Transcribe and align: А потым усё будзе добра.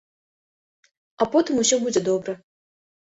А 1.25 1.27
потым 1.35 1.59
усё 1.65 1.75
будзе 1.83 2.01
добра. 2.09 2.33